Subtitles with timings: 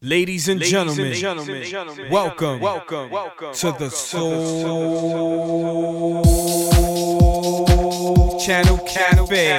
[0.00, 1.66] Ladies and gentlemen, gentlemen,
[2.08, 4.38] welcome, welcome, welcome to the SOLE
[8.38, 9.58] Channel Cafe.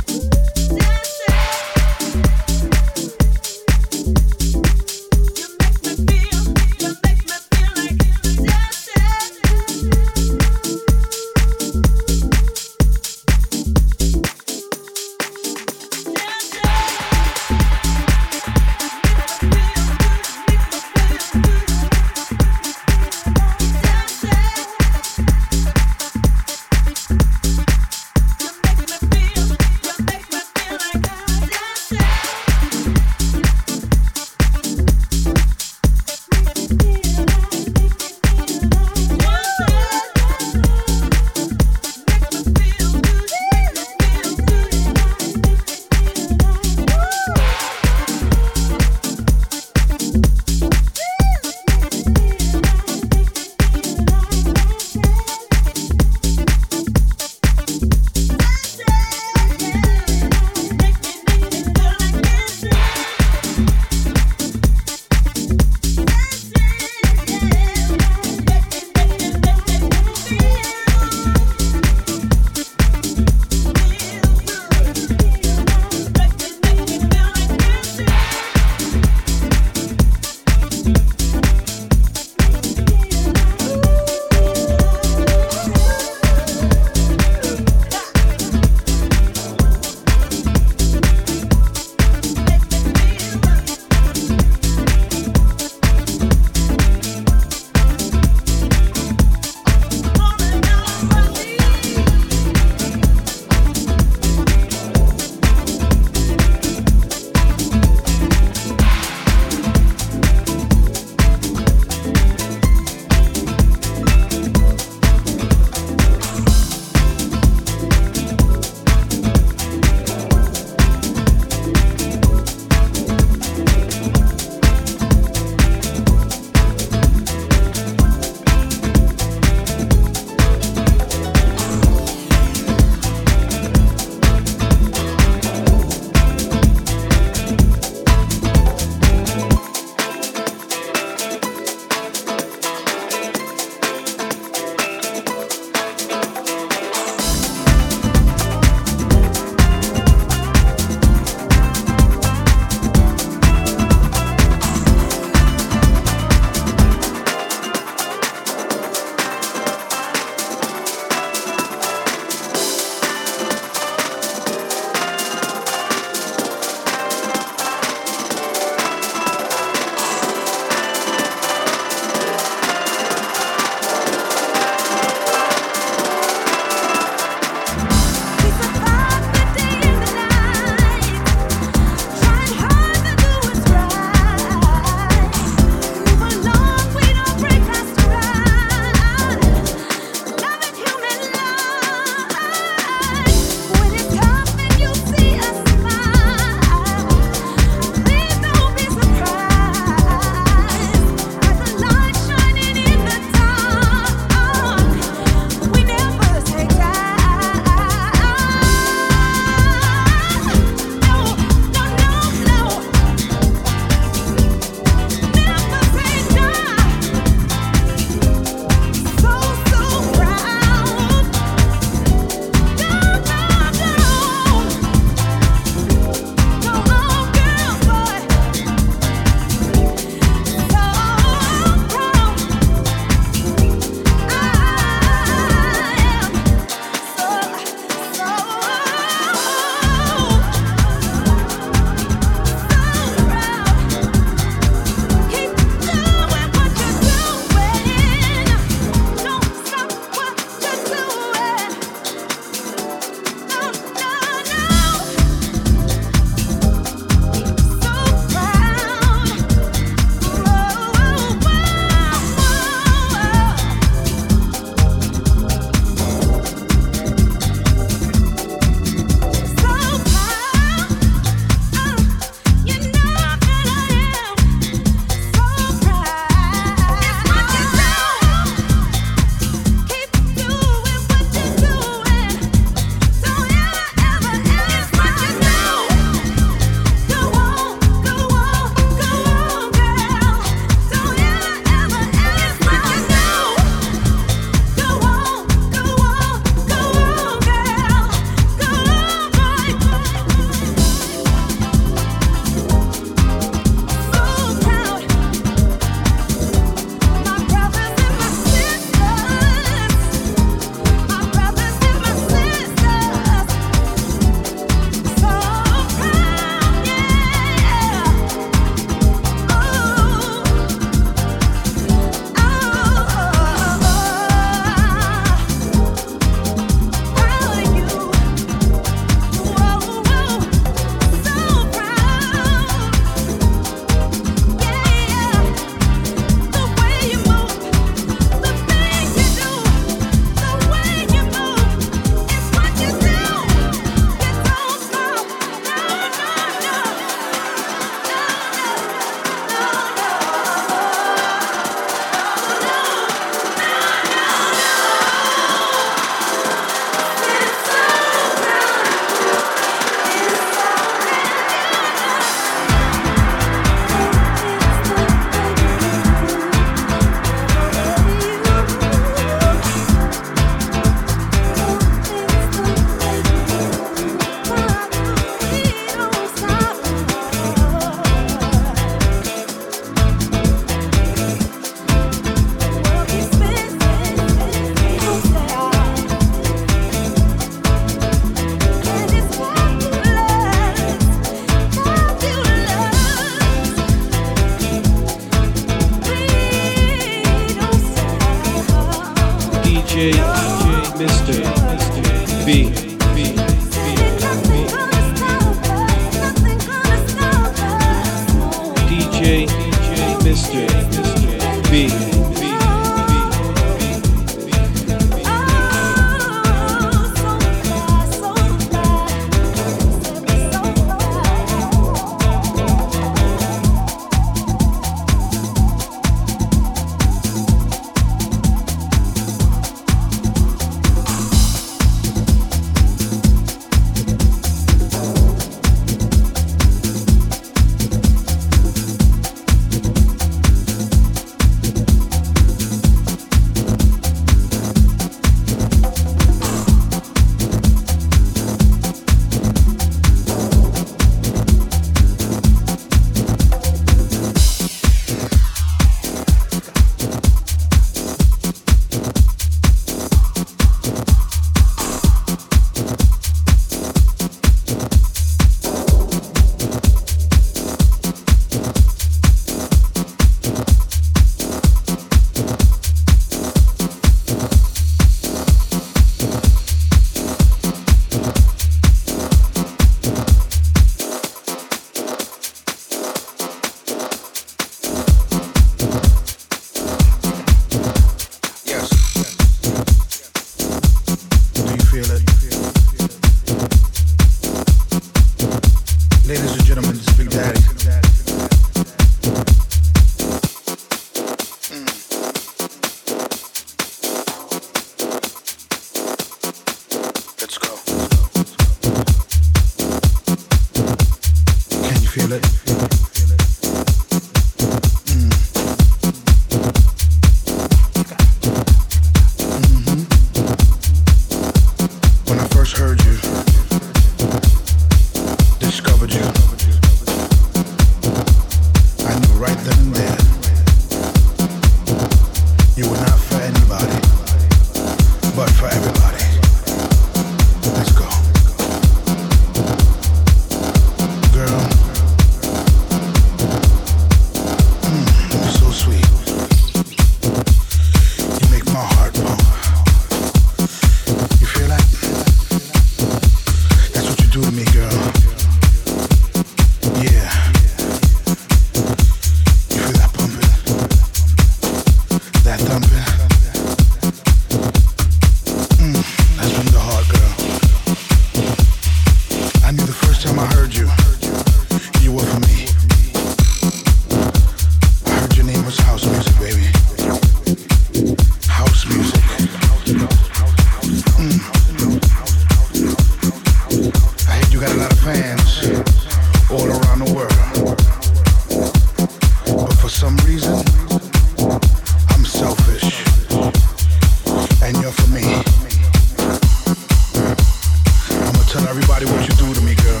[598.48, 600.00] Tell everybody what you do to me, girl.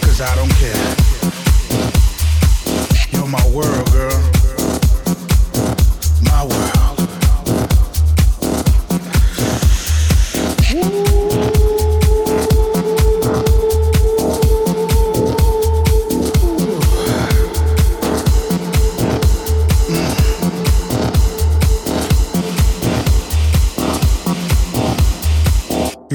[0.00, 0.74] Cause I don't care.
[3.12, 4.37] You're my world, girl.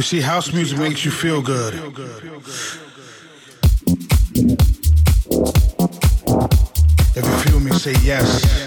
[0.04, 1.74] see, house music makes you feel good.
[7.16, 8.63] If you feel me, say yes.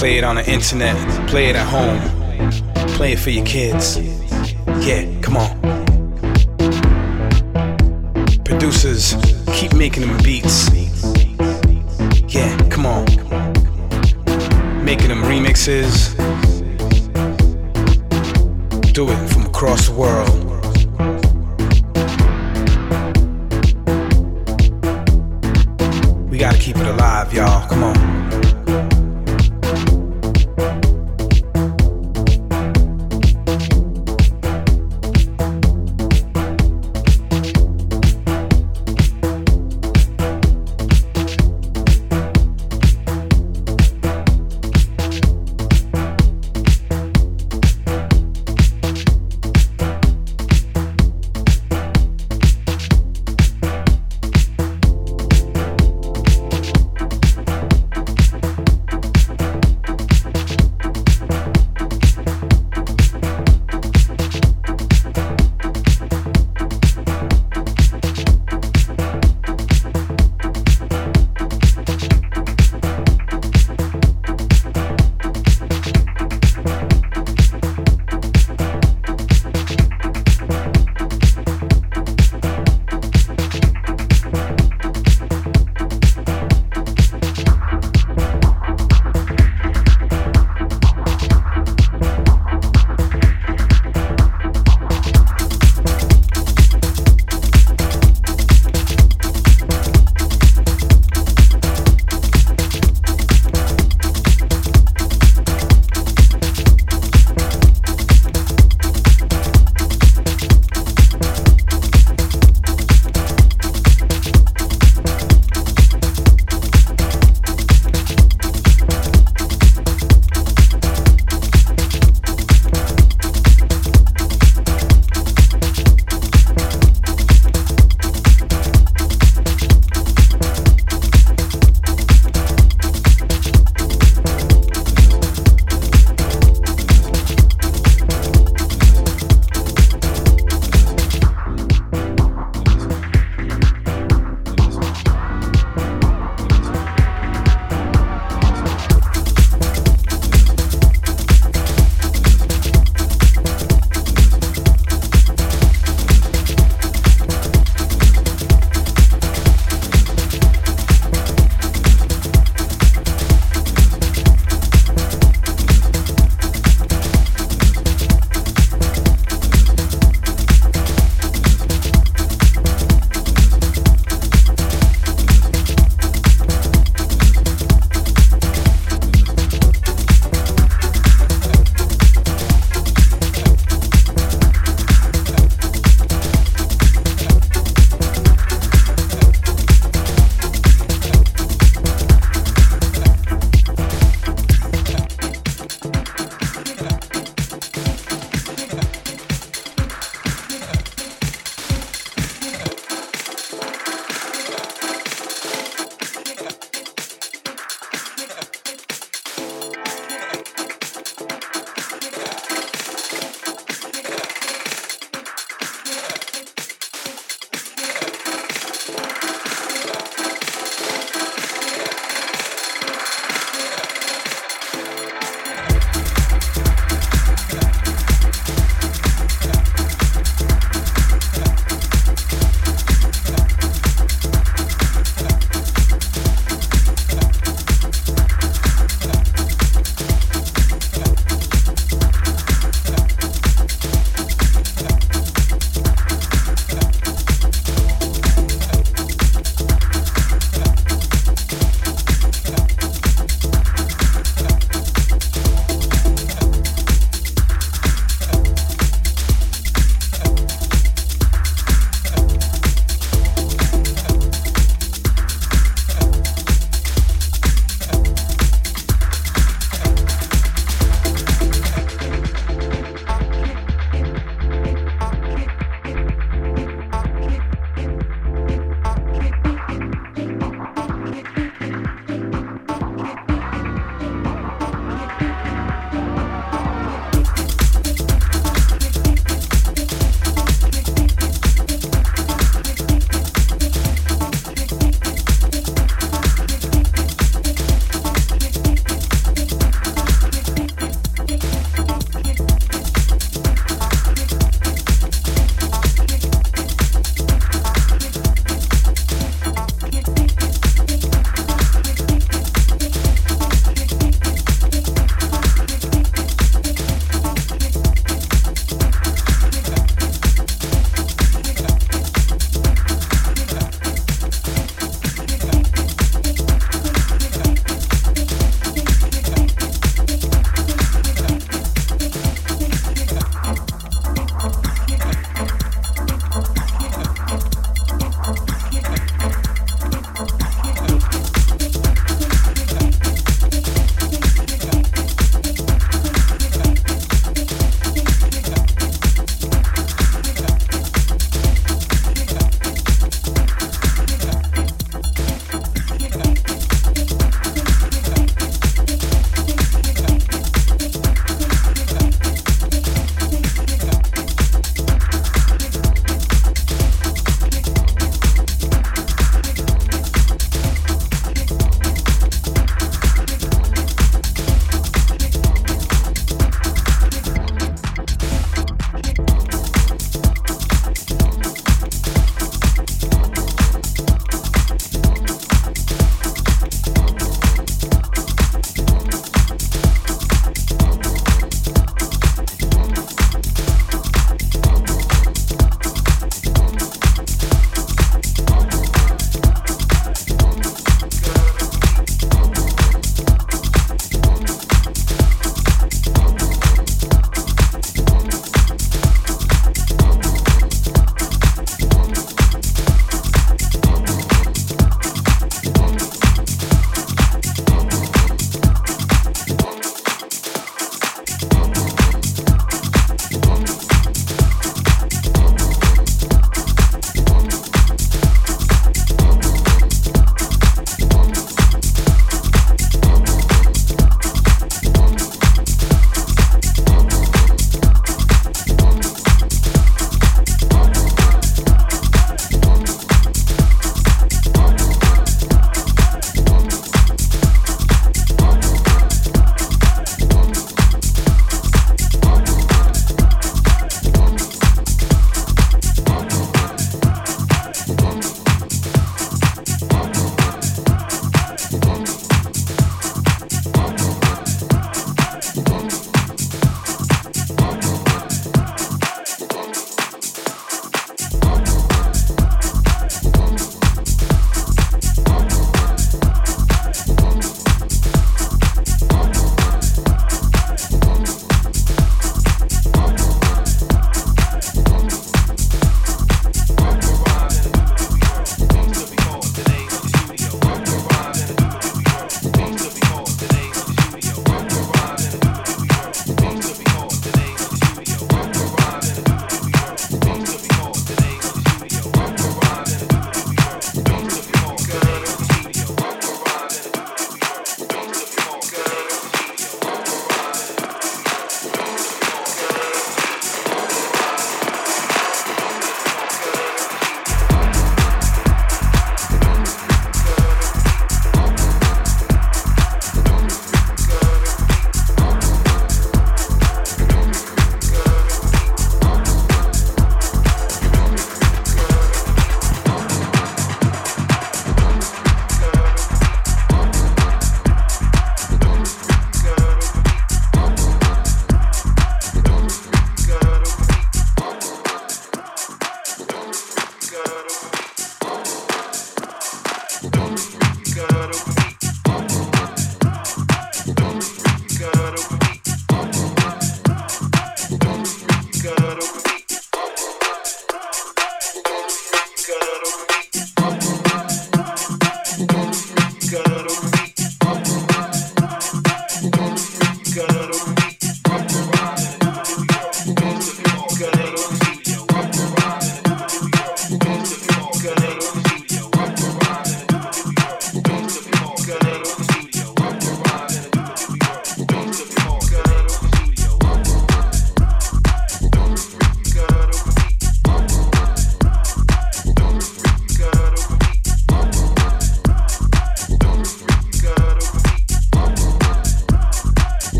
[0.00, 0.96] Play it on the internet,
[1.28, 2.00] play it at home,
[2.94, 3.98] play it for your kids.
[4.80, 5.60] Yeah, come on.
[8.42, 9.14] Producers,
[9.52, 10.70] keep making them beats.
[12.34, 13.04] Yeah, come on.
[14.82, 16.16] Making them remixes.
[18.94, 20.49] Do it from across the world.